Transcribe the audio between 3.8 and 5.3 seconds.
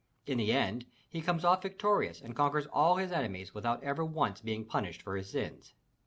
ever once being punished for his